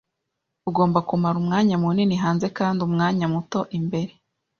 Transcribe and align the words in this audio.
Ugomba 0.69 0.99
kumara 1.07 1.37
umwanya 1.41 1.75
munini 1.83 2.15
hanze 2.23 2.47
kandi 2.57 2.79
umwanya 2.87 3.25
muto 3.33 3.59
imbere. 3.77 4.11